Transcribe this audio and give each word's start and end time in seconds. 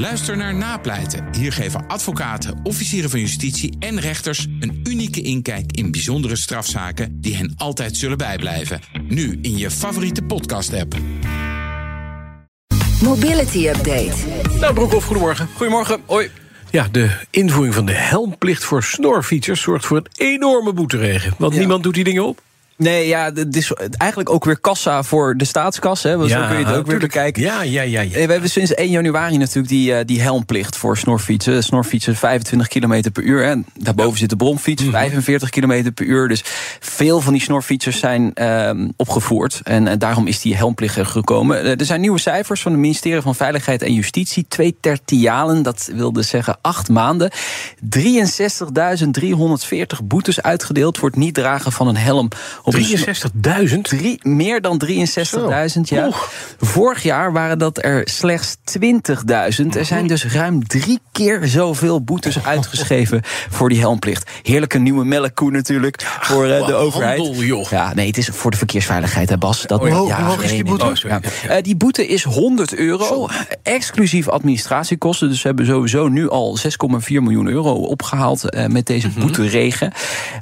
Luister 0.00 0.36
naar 0.36 0.54
Napleiten. 0.54 1.24
Hier 1.36 1.52
geven 1.52 1.86
advocaten, 1.86 2.60
officieren 2.62 3.10
van 3.10 3.20
justitie 3.20 3.76
en 3.78 4.00
rechters 4.00 4.46
een 4.60 4.80
unieke 4.84 5.20
inkijk 5.22 5.72
in 5.72 5.90
bijzondere 5.90 6.36
strafzaken 6.36 7.20
die 7.20 7.36
hen 7.36 7.54
altijd 7.56 7.96
zullen 7.96 8.18
bijblijven. 8.18 8.80
Nu 9.08 9.38
in 9.42 9.56
je 9.58 9.70
favoriete 9.70 10.22
podcast-app. 10.22 10.94
Mobility 13.02 13.68
Update. 13.68 14.12
Nou, 14.60 14.74
Broekhoff, 14.74 15.06
goedemorgen. 15.06 15.48
Goedemorgen, 15.56 16.00
hoi. 16.06 16.30
Ja, 16.70 16.88
de 16.92 17.10
invoering 17.30 17.74
van 17.74 17.86
de 17.86 17.92
helmplicht 17.92 18.64
voor 18.64 18.82
snorfietsers 18.82 19.60
zorgt 19.60 19.86
voor 19.86 19.96
een 19.96 20.06
enorme 20.26 20.72
boeteregen. 20.72 21.34
Want 21.38 21.52
Ja. 21.52 21.58
niemand 21.58 21.82
doet 21.82 21.94
die 21.94 22.04
dingen 22.04 22.24
op. 22.26 22.42
Nee, 22.80 23.06
ja, 23.06 23.30
het 23.34 23.56
is 23.56 23.72
eigenlijk 23.96 24.30
ook 24.30 24.44
weer 24.44 24.60
kassa 24.60 25.02
voor 25.02 25.36
de 25.36 25.44
staatskas. 25.44 26.02
Hè? 26.02 26.16
Want 26.16 26.30
zo 26.30 26.46
kun 26.48 26.58
je 26.58 26.64
het 26.64 26.76
ook 26.76 26.86
weer 26.86 26.98
bekijken. 26.98 27.42
Ja, 27.42 27.62
ja, 27.62 27.82
ja. 27.82 28.00
ja. 28.00 28.16
Eh, 28.16 28.26
We 28.26 28.32
hebben 28.32 28.50
sinds 28.50 28.74
1 28.74 28.90
januari 28.90 29.36
natuurlijk 29.36 29.68
die, 29.68 29.94
eh, 29.94 30.06
die 30.06 30.20
helmplicht 30.20 30.76
voor 30.76 30.98
snorfietsen. 30.98 31.64
Snorfietsen 31.64 32.16
25 32.16 32.68
km 32.68 33.10
per 33.12 33.22
uur. 33.22 33.44
En 33.44 33.64
daarboven 33.78 34.18
zit 34.18 34.28
de 34.28 34.36
bromfiets, 34.36 34.82
Mhm. 34.82 34.92
45 34.92 35.50
km 35.50 35.92
per 35.94 36.06
uur. 36.06 36.28
Dus 36.28 36.42
veel 36.80 37.20
van 37.20 37.32
die 37.32 37.42
snorfietsers 37.42 37.98
zijn 37.98 38.34
ehm, 38.34 38.88
opgevoerd. 38.96 39.60
En 39.64 39.88
eh, 39.88 39.94
daarom 39.98 40.26
is 40.26 40.40
die 40.40 40.56
helmplicht 40.56 40.96
er 40.96 41.06
gekomen. 41.06 41.78
Er 41.78 41.84
zijn 41.84 42.00
nieuwe 42.00 42.18
cijfers 42.18 42.62
van 42.62 42.72
het 42.72 42.80
ministerie 42.80 43.22
van 43.22 43.34
Veiligheid 43.34 43.82
en 43.82 43.92
Justitie. 43.92 44.44
Twee 44.48 44.76
tertialen, 44.80 45.62
dat 45.62 45.90
wilde 45.94 46.22
zeggen 46.22 46.58
acht 46.60 46.88
maanden. 46.88 47.30
63.340 47.80 50.02
boetes 50.04 50.42
uitgedeeld 50.42 50.98
voor 50.98 51.08
het 51.08 51.18
niet 51.18 51.34
dragen 51.34 51.72
van 51.72 51.88
een 51.88 51.96
helm. 51.96 52.28
Op 52.74 52.80
een 52.80 52.84
snor- 52.84 53.68
63.000? 53.68 53.80
Drie, 53.82 54.20
meer 54.22 54.60
dan 54.60 54.78
63.000, 54.86 55.80
ja. 55.82 56.08
Vorig 56.58 57.02
jaar 57.02 57.32
waren 57.32 57.58
dat 57.58 57.84
er 57.84 58.02
slechts 58.04 58.56
20.000. 58.64 59.76
Er 59.76 59.84
zijn 59.84 60.06
dus 60.06 60.24
ruim 60.26 60.66
drie 60.66 60.98
keer 61.12 61.40
zoveel 61.44 62.02
boetes 62.02 62.44
uitgeschreven 62.44 63.20
voor 63.50 63.68
die 63.68 63.78
helmplicht. 63.78 64.30
Heerlijke 64.42 64.78
nieuwe 64.78 65.04
melkkoe 65.04 65.50
natuurlijk 65.50 66.02
voor 66.20 66.44
eh, 66.44 66.50
de 66.50 66.58
wat 66.58 66.72
overheid. 66.72 67.18
handel, 67.18 67.42
joh. 67.42 67.70
Ja, 67.70 67.94
nee, 67.94 68.06
het 68.06 68.16
is 68.18 68.28
voor 68.32 68.50
de 68.50 68.56
verkeersveiligheid, 68.56 69.28
hè 69.28 69.38
Bas. 69.38 69.62
Dat, 69.66 69.80
Oh 69.80 69.88
ja. 69.88 69.94
ja, 69.94 70.16
Hoe 70.16 70.24
hoog 70.24 70.42
is 70.44 70.50
die 70.50 70.64
boete? 70.64 70.84
Oh, 70.84 70.94
sorry. 70.94 71.20
ja. 71.42 71.48
Eh, 71.48 71.62
die 71.62 71.76
boete 71.76 72.06
is 72.06 72.22
100 72.24 72.74
euro, 72.74 73.28
exclusief 73.62 74.28
administratiekosten. 74.28 75.28
Dus 75.28 75.40
ze 75.40 75.46
hebben 75.46 75.66
sowieso 75.66 76.08
nu 76.08 76.28
al 76.28 76.58
6,4 76.58 77.22
miljoen 77.22 77.48
euro 77.48 77.72
opgehaald 77.72 78.50
eh, 78.50 78.66
met 78.66 78.86
deze 78.86 79.08
Mhm. 79.08 79.20
boeteregen. 79.20 79.92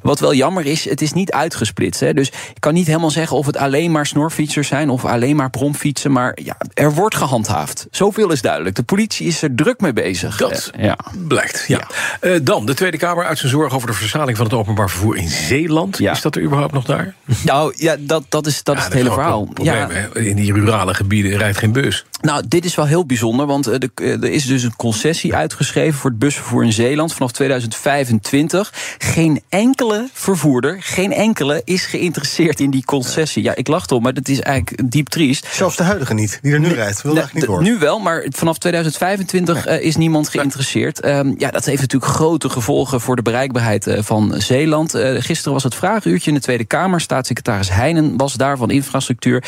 Wat 0.02 0.20
wel 0.20 0.34
jammer 0.34 0.66
is, 0.66 0.88
het 0.88 1.00
is 1.00 1.12
niet 1.12 1.32
uitgesplitst. 1.32 2.00
Hè. 2.00 2.12
Dus 2.18 2.28
ik 2.28 2.60
kan 2.60 2.74
niet 2.74 2.86
helemaal 2.86 3.10
zeggen 3.10 3.36
of 3.36 3.46
het 3.46 3.56
alleen 3.56 3.90
maar 3.90 4.06
snorfietsers 4.06 4.68
zijn 4.68 4.90
of 4.90 5.04
alleen 5.04 5.36
maar 5.36 5.50
bromfietsen. 5.50 6.12
Maar 6.12 6.38
ja, 6.42 6.56
er 6.74 6.94
wordt 6.94 7.14
gehandhaafd. 7.14 7.86
Zoveel 7.90 8.32
is 8.32 8.42
duidelijk. 8.42 8.76
De 8.76 8.82
politie 8.82 9.26
is 9.26 9.42
er 9.42 9.54
druk 9.54 9.80
mee 9.80 9.92
bezig. 9.92 10.36
Dat 10.36 10.70
Eh, 10.74 10.84
ja. 10.84 10.98
blijkt, 11.28 11.64
ja. 11.68 11.80
Eh, 12.20 12.32
dan, 12.42 12.66
de 12.66 12.74
Tweede 12.74 12.96
Kamer 12.96 13.24
uit 13.24 13.38
zijn 13.38 13.50
zorg 13.50 13.74
over 13.74 13.88
de 13.88 13.94
verzaling 13.94 14.36
van 14.36 14.46
het 14.46 14.54
openbaar 14.54 14.90
vervoer 14.90 15.16
in 15.16 15.28
Zeeland. 15.28 15.98
Ja. 15.98 16.12
Is 16.12 16.20
dat 16.20 16.36
er 16.36 16.42
überhaupt 16.42 16.72
nog 16.72 16.84
daar? 16.84 17.14
Nou 17.44 17.72
ja, 17.76 17.96
dat, 17.98 18.24
dat 18.28 18.46
is, 18.46 18.62
dat 18.62 18.76
is 18.76 18.84
het 18.84 18.92
hele 18.92 19.12
verhaal. 19.12 19.48
Ja, 19.62 19.86
Probleem? 19.86 20.26
In 20.26 20.36
die 20.36 20.52
rurale 20.52 20.94
gebieden 20.94 21.36
rijdt 21.38 21.58
geen 21.58 21.72
bus. 21.72 22.04
Nou, 22.20 22.44
dit 22.48 22.64
is 22.64 22.74
wel 22.74 22.86
heel 22.86 23.06
bijzonder, 23.06 23.46
want 23.46 23.66
eh, 23.66 24.12
er 24.12 24.30
is 24.30 24.46
dus 24.46 24.62
een 24.62 24.76
concessie 24.76 25.34
uitgeschreven 25.34 25.98
voor 25.98 26.10
het 26.10 26.18
busvervoer 26.18 26.64
in 26.64 26.72
Zeeland 26.72 27.12
vanaf 27.14 27.32
2025. 27.32 28.72
Geen 28.98 29.42
enkele 29.48 30.08
vervoerder, 30.12 30.76
geen 30.80 31.12
enkele 31.12 31.62
is 31.64 31.84
geïnteresseerd 31.84 31.97
in 32.00 32.70
die 32.70 32.84
concessie. 32.84 33.42
Ja, 33.42 33.54
ik 33.54 33.68
lach 33.68 33.86
toch, 33.86 34.00
maar 34.02 34.14
dat 34.14 34.28
is 34.28 34.40
eigenlijk 34.40 34.90
diep 34.92 35.08
triest. 35.08 35.46
Zelfs 35.52 35.76
de 35.76 35.82
huidige 35.82 36.14
niet, 36.14 36.38
die 36.42 36.52
er 36.52 36.60
nu 36.60 36.68
rijdt. 36.72 37.02
Wil 37.02 37.16
eigenlijk 37.16 37.34
niet 37.34 37.44
d- 37.44 37.46
horen. 37.46 37.64
nu 37.64 37.78
wel, 37.78 37.98
maar 37.98 38.26
vanaf 38.28 38.58
2025 38.58 39.66
eh, 39.66 39.80
is 39.84 39.96
niemand 39.96 40.28
geïnteresseerd. 40.28 41.00
Ehm, 41.00 41.32
ja, 41.38 41.50
dat 41.50 41.64
heeft 41.64 41.80
natuurlijk 41.80 42.12
grote 42.12 42.48
gevolgen 42.48 43.00
voor 43.00 43.16
de 43.16 43.22
bereikbaarheid 43.22 43.86
eh, 43.86 44.02
van 44.02 44.34
Zeeland. 44.36 44.94
Eh, 44.94 45.14
gisteren 45.22 45.52
was 45.52 45.62
het 45.62 45.74
vraaguurtje 45.74 46.28
in 46.30 46.36
de 46.36 46.42
Tweede 46.42 46.64
Kamer. 46.64 47.00
Staatssecretaris 47.00 47.70
Heijnen 47.70 48.16
was 48.16 48.34
daar 48.34 48.56
van 48.56 48.70
infrastructuur. 48.70 49.44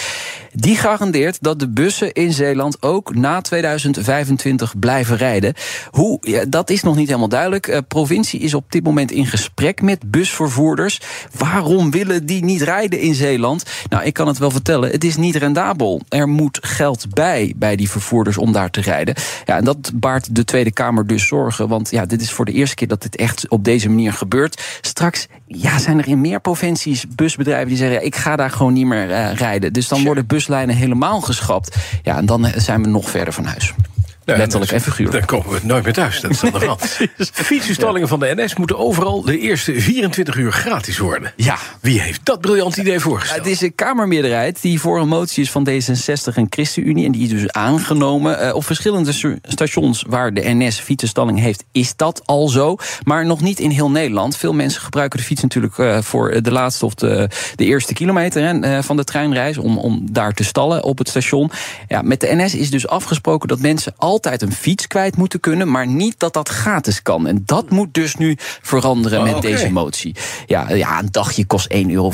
Die 0.53 0.77
garandeert 0.77 1.39
dat 1.41 1.59
de 1.59 1.69
bussen 1.69 2.13
in 2.13 2.33
Zeeland 2.33 2.83
ook 2.83 3.15
na 3.15 3.41
2025 3.41 4.79
blijven 4.79 5.17
rijden. 5.17 5.55
Hoe, 5.91 6.19
ja, 6.21 6.45
dat 6.49 6.71
is 6.71 6.83
nog 6.83 6.97
niet 6.97 7.07
helemaal 7.07 7.29
duidelijk. 7.29 7.69
Eh, 7.69 7.79
provincie 7.89 8.41
is 8.41 8.55
op 8.55 8.73
dit 8.73 8.85
moment 8.85 9.11
in 9.11 9.27
gesprek 9.27 9.83
met 9.83 10.11
busvervoerders. 10.11 11.01
Waarom 11.39 11.91
willen 11.91 12.27
die 12.27 12.45
niet 12.45 12.63
rijden 12.63 13.01
in 13.01 13.15
Zeeland? 13.15 13.65
Nou, 13.89 14.05
ik 14.05 14.13
kan 14.13 14.27
het 14.27 14.39
wel 14.39 14.51
vertellen. 14.51 14.91
Het 14.91 15.05
is 15.05 15.17
niet 15.17 15.37
rendabel. 15.37 16.01
Er 16.09 16.29
moet 16.29 16.59
geld 16.63 17.15
bij 17.15 17.55
bij 17.57 17.77
die 17.77 17.91
vervoerders 17.91 18.39
om 18.39 18.53
daar 18.53 18.71
te 18.71 18.81
rijden. 18.81 19.15
Ja, 19.45 19.57
en 19.57 19.65
dat 19.65 19.93
baart 19.95 20.35
de 20.35 20.45
Tweede 20.45 20.73
Kamer 20.73 21.07
dus 21.07 21.27
zorgen. 21.27 21.69
Want 21.69 21.91
ja, 21.91 22.07
dit 22.07 22.21
is 22.21 22.33
voor 22.33 22.45
de 22.45 22.53
eerste 22.53 22.75
keer 22.75 22.89
dat 22.89 23.03
dit 23.03 23.17
echt 23.17 23.49
op 23.49 23.65
deze 23.65 23.89
manier 23.89 24.13
gebeurt. 24.13 24.79
Straks 24.81 25.27
ja, 25.47 25.79
zijn 25.79 25.99
er 25.99 26.09
in 26.09 26.21
meer 26.21 26.41
provincies 26.41 27.07
busbedrijven 27.09 27.69
die 27.69 27.77
zeggen: 27.77 27.97
ja, 27.97 28.03
ik 28.03 28.17
ga 28.17 28.37
daar 28.37 28.51
gewoon 28.51 28.73
niet 28.73 28.87
meer 28.87 29.11
eh, 29.11 29.35
rijden. 29.35 29.73
Dus 29.73 29.89
dan 29.89 30.05
worden 30.05 30.27
buslijnen 30.41 30.77
helemaal 30.77 31.21
geschrapt. 31.21 31.77
Ja, 32.03 32.17
en 32.17 32.27
dan 32.27 32.47
eh, 32.47 32.61
zijn 32.61 32.83
we 32.83 32.89
nog 32.89 33.11
verder 33.11 33.33
van 33.33 33.45
huis. 33.45 33.75
Ja, 34.25 34.37
Letterlijk 34.37 34.71
dan- 34.71 34.79
en 34.81 34.85
figuurlijk. 34.85 35.29
Dan 35.29 35.41
komen 35.41 35.61
we 35.61 35.67
nooit 35.67 35.85
meer 35.85 35.93
thuis. 35.93 36.21
Dat 36.21 36.31
is 36.31 36.43
aan 36.45 36.53
de 36.53 36.67
hand. 36.77 36.99
Fietsenstallingen 37.33 38.09
van 38.09 38.21
de 38.21 38.33
NS 38.37 38.57
moeten 38.57 38.79
overal 38.79 39.23
de 39.23 39.39
eerste 39.39 39.81
24 39.81 40.37
uur 40.37 40.53
gratis 40.53 40.99
worden. 40.99 41.33
Ja. 41.37 41.59
Wie 41.81 42.01
heeft 42.01 42.21
dat 42.25 42.41
briljant 42.41 42.77
idee 42.77 43.01
voorgesteld? 43.01 43.39
Het 43.39 43.49
is 43.49 43.61
een 43.61 43.75
Kamermeerderheid 43.75 44.63
die 44.63 44.81
voor 44.81 45.01
een 45.01 45.09
motie 45.09 45.43
is 45.43 45.51
van 45.51 45.69
D66 45.71 46.35
en 46.35 46.47
ChristenUnie. 46.51 47.07
En 47.07 47.13
die 47.13 47.23
is 47.23 47.29
dus 47.29 47.51
aangenomen. 47.53 48.41
Eh, 48.41 48.55
op 48.55 48.65
verschillende 48.65 49.39
stations 49.43 50.05
waar 50.09 50.35
de 50.35 50.41
NS 50.45 50.79
fietsenstalling 50.81 51.41
heeft, 51.41 51.65
is 51.73 51.97
dat 51.97 52.23
al 52.25 52.49
zo. 52.49 52.77
Maar 53.05 53.27
nog 53.27 53.41
niet 53.41 53.61
in 53.61 53.71
heel 53.71 53.91
Nederland. 53.91 54.37
Veel 54.37 54.53
mensen 54.53 54.81
gebruiken 54.83 55.19
de 55.19 55.25
fiets 55.25 55.43
natuurlijk 55.43 55.79
eh, 55.79 55.99
voor 56.03 56.43
de 56.43 56.53
laatste 56.53 56.85
of 56.85 56.95
de, 56.95 57.29
de 57.57 57.65
eerste 57.65 57.93
kilometer 57.93 58.43
hè, 58.43 58.61
eh, 58.61 58.83
van 58.83 58.97
de 58.97 59.05
treinreis. 59.05 59.59
Om, 59.59 59.79
om 59.79 60.07
daar 60.11 60.33
te 60.33 60.45
stallen 60.45 60.85
op 60.85 60.99
het 60.99 61.09
station. 61.09 61.51
Ja, 61.89 62.03
met 62.03 62.21
de 62.21 62.35
NS 62.35 62.55
is 62.55 62.71
dus 62.71 62.89
afgesproken 62.89 63.49
dat 63.49 63.59
mensen 63.61 63.93
altijd 64.11 64.43
een 64.43 64.53
fiets 64.53 64.87
kwijt 64.87 65.17
moeten 65.17 65.41
kunnen. 65.41 65.71
Maar 65.71 65.87
niet 65.87 66.15
dat 66.19 66.33
dat 66.33 66.49
gratis 66.49 67.03
kan. 67.03 67.27
En 67.27 67.43
dat 67.47 67.71
moet 67.71 67.95
dus 67.95 68.17
nu 68.17 68.37
veranderen 68.63 69.19
Oh, 69.19 69.25
met 69.25 69.35
oké. 69.35 69.47
deze 69.47 69.71
motie. 69.71 70.17
Ja, 70.47 70.73
ja, 70.73 70.99
een 70.99 71.09
dagje 71.11 71.45
kost 71.47 71.75
1,35 71.75 71.81
euro. 71.87 72.13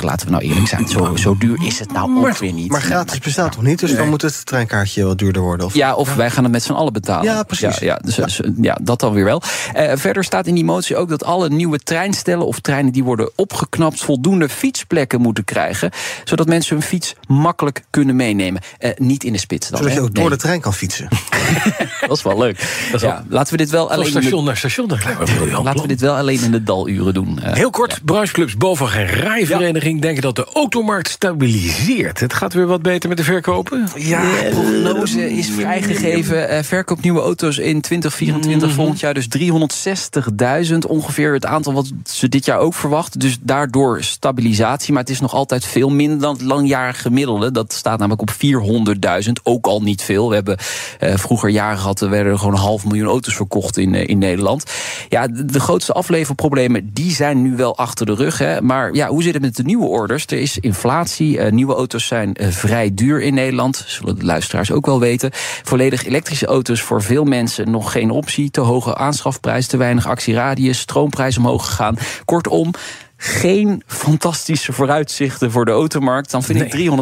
Laten 0.00 0.26
we 0.26 0.32
nou 0.32 0.44
eerlijk 0.44 0.68
zijn. 0.68 0.88
Zo, 0.88 1.16
zo 1.16 1.36
duur 1.38 1.66
is 1.66 1.78
het 1.78 1.92
nou 1.92 2.26
ook 2.26 2.36
weer 2.36 2.52
niet. 2.52 2.70
Maar 2.70 2.82
gratis 2.82 3.18
bestaat 3.18 3.52
toch 3.52 3.62
niet? 3.62 3.78
Dus 3.78 3.96
dan 3.96 4.08
moet 4.08 4.22
het 4.22 4.46
treinkaartje 4.46 5.04
wat 5.04 5.18
duurder 5.18 5.42
worden? 5.42 5.66
Of... 5.66 5.74
Ja, 5.74 5.94
of 5.94 6.14
wij 6.14 6.30
gaan 6.30 6.42
het 6.42 6.52
met 6.52 6.62
z'n 6.62 6.72
allen 6.72 6.92
betalen. 6.92 7.24
Ja, 7.24 7.42
precies. 7.42 7.78
Ja, 7.78 7.86
ja, 7.86 7.96
dus, 7.96 8.14
dus, 8.14 8.40
ja, 8.60 8.78
dat 8.82 9.00
dan 9.00 9.12
weer 9.12 9.24
wel. 9.24 9.42
Eh, 9.72 9.92
verder 9.94 10.24
staat 10.24 10.46
in 10.46 10.54
die 10.54 10.64
motie 10.64 10.96
ook 10.96 11.08
dat 11.08 11.24
alle 11.24 11.48
nieuwe 11.48 11.78
treinstellen 11.78 12.46
of 12.46 12.60
treinen 12.60 12.92
die 12.92 13.04
worden 13.04 13.30
opgeknapt 13.34 14.00
voldoende 14.00 14.48
fietsplekken 14.48 15.20
moeten 15.20 15.44
krijgen, 15.44 15.90
zodat 16.24 16.46
mensen 16.46 16.76
hun 16.76 16.84
fiets 16.84 17.14
makkelijk 17.26 17.84
kunnen 17.90 18.16
meenemen. 18.16 18.62
Eh, 18.78 18.90
niet 18.96 19.24
in 19.24 19.32
de 19.32 19.38
spits 19.38 19.68
dan. 19.68 19.78
Zodat 19.78 19.94
je 19.94 20.00
ook 20.00 20.14
door 20.14 20.28
Nee, 20.28 20.32
de 20.32 20.42
trein 20.42 20.60
kan 20.60 20.74
fietsen. 20.74 21.08
Dat 22.08 22.16
is 22.16 22.22
wel 22.22 22.38
leuk. 22.38 22.58
is 22.94 23.00
ja, 23.00 23.24
laten 23.28 23.52
we 23.52 23.58
dit 23.58 23.70
wel 23.70 23.86
Van 23.86 23.96
alleen 23.96 24.14
in 24.14 24.30
de, 24.30 24.42
naar 24.42 24.56
station, 24.56 24.86
briljant 24.86 25.64
laten 25.64 25.80
we 25.80 25.88
dit 25.88 26.00
wel 26.00 26.14
alleen 26.14 26.42
in 26.42 26.50
de 26.50 26.62
daluren 26.62 27.14
doen. 27.14 27.40
Eh, 27.42 27.52
Heel 27.52 27.70
kort, 27.70 28.00
brancheclubs 28.04 28.56
Bovag 28.56 28.96
en 28.96 29.06
Rijvereniging 29.06 30.00
denken 30.00 30.22
dat 30.22 30.36
de 30.36 30.44
automarkt 30.52 31.08
stabiliseert. 31.08 32.20
Het 32.20 32.32
gaat 32.32 32.52
weer 32.52 32.66
wat 32.66 32.82
beter 32.82 33.08
met 33.08 33.18
de 33.18 33.24
verkopen. 33.24 33.88
Ja, 33.96 34.20
de 34.20 34.48
prognose 34.50 35.36
is 35.36 35.50
vrijgegeven. 35.50 36.48
Eh, 36.48 36.62
verkoop 36.62 37.02
nieuwe 37.02 37.20
auto's 37.20 37.58
in 37.58 37.80
2024, 37.80 38.72
volgend 38.72 39.00
jaar 39.00 39.14
dus 39.14 39.28
360.000. 39.28 40.86
Ongeveer 40.86 41.32
het 41.32 41.46
aantal 41.46 41.72
wat 41.72 41.92
ze 42.04 42.28
dit 42.28 42.44
jaar 42.44 42.58
ook 42.58 42.74
verwachten. 42.74 43.20
Dus 43.20 43.36
daardoor 43.40 44.02
stabilisatie. 44.02 44.92
Maar 44.92 45.02
het 45.02 45.10
is 45.10 45.20
nog 45.20 45.34
altijd 45.34 45.64
veel 45.64 45.90
minder 45.90 46.18
dan 46.18 46.32
het 46.32 46.42
langjarig 46.42 47.02
gemiddelde. 47.02 47.50
Dat 47.50 47.72
staat 47.72 47.98
namelijk 47.98 48.22
op 48.22 48.30
400.000. 48.30 49.32
Ook 49.42 49.66
al 49.66 49.82
niet 49.82 50.02
veel. 50.02 50.28
We 50.28 50.34
hebben 50.34 50.58
eh, 50.98 51.14
vroeger 51.20 51.48
jaren 51.48 51.78
er 52.00 52.10
werden 52.10 52.32
er 52.32 52.38
gewoon 52.38 52.54
een 52.54 52.60
half 52.60 52.84
miljoen 52.84 53.08
auto's 53.08 53.34
verkocht 53.34 53.76
in, 53.76 53.94
eh, 53.94 54.08
in 54.08 54.18
Nederland. 54.18 54.64
Ja, 55.08 55.26
de, 55.26 55.60
grootste 55.60 55.92
afleverproblemen, 55.92 56.90
die 56.92 57.10
zijn 57.10 57.42
nu 57.42 57.56
wel 57.56 57.76
achter 57.76 58.06
de 58.06 58.14
rug. 58.14 58.38
Hè. 58.38 58.62
Maar 58.62 58.94
ja, 58.94 59.08
hoe 59.08 59.22
zit 59.22 59.34
het 59.34 59.42
met 59.42 59.56
de 59.56 59.62
nieuwe 59.62 59.86
orders? 59.86 60.26
Er 60.26 60.38
is 60.38 60.58
inflatie. 60.58 61.38
eh, 61.38 61.52
nieuwe 61.52 61.74
auto's 61.74 62.06
zijn 62.06 62.34
eh, 62.34 62.48
vrij 62.48 62.94
duur 62.94 63.22
in 63.22 63.34
Nederland. 63.34 63.84
Zullen 63.86 64.18
de 64.18 64.24
luisteraars 64.24 64.72
ook 64.72 64.86
wel 64.86 65.00
weten. 65.00 65.30
Volledig 65.62 66.06
elektrische 66.06 66.46
auto's 66.46 66.80
voor 66.80 67.02
veel 67.02 67.24
mensen 67.24 67.70
nog 67.70 67.92
geen 67.92 68.10
optie. 68.10 68.50
Te 68.50 68.60
hoge 68.60 68.96
aanschafprijs, 68.96 69.66
te 69.66 69.76
weinig 69.76 70.06
actieradius, 70.06 70.78
stroomprijs 70.78 71.38
omhoog 71.38 71.66
gegaan. 71.66 71.96
Kortom. 72.24 72.70
Geen 73.20 73.82
fantastische 73.86 74.72
vooruitzichten 74.72 75.50
voor 75.50 75.64
de 75.64 75.70
automarkt. 75.70 76.30
Dan 76.30 76.42
vind 76.42 76.60
ik 76.60 76.92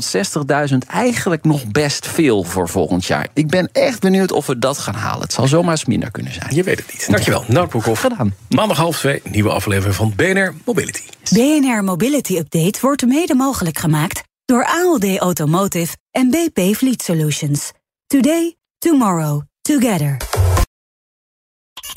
360.000 0.70 0.76
eigenlijk 0.86 1.44
nog 1.44 1.66
best 1.66 2.06
veel 2.06 2.42
voor 2.42 2.68
volgend 2.68 3.04
jaar. 3.04 3.28
Ik 3.34 3.48
ben 3.48 3.68
echt 3.72 4.00
benieuwd 4.00 4.32
of 4.32 4.46
we 4.46 4.58
dat 4.58 4.78
gaan 4.78 4.94
halen. 4.94 5.20
Het 5.20 5.32
zal 5.32 5.46
zomaar 5.46 5.70
eens 5.70 5.84
minder 5.84 6.10
kunnen 6.10 6.32
zijn. 6.32 6.54
Je 6.54 6.62
weet 6.62 6.78
het 6.78 6.92
niet. 6.92 7.10
Dankjewel, 7.10 7.44
Nout 7.48 7.68
Broekhoff. 7.68 8.00
Gedaan. 8.00 8.34
Maandag 8.48 8.76
half 8.76 8.98
twee, 8.98 9.22
nieuwe 9.30 9.50
aflevering 9.50 9.94
van 9.94 10.12
BNR 10.16 10.54
Mobility. 10.64 11.02
BNR 11.32 11.84
Mobility 11.84 12.36
Update 12.36 12.78
wordt 12.80 13.06
mede 13.06 13.34
mogelijk 13.34 13.78
gemaakt 13.78 14.22
door 14.44 14.66
ALD 14.66 15.18
Automotive 15.18 15.96
en 16.10 16.30
BP 16.30 16.76
Fleet 16.76 17.02
Solutions. 17.02 17.72
Today, 18.06 18.56
tomorrow, 18.78 19.42
Together. 19.62 20.35